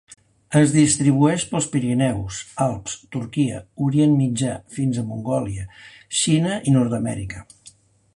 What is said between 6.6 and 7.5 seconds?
i Nord-amèrica.